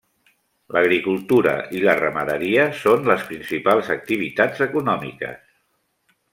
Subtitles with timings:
[0.75, 5.47] L'agricultura i la ramaderia són les principals activitats econòmiques.